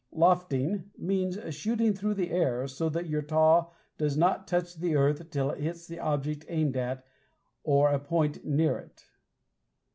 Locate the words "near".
8.43-8.79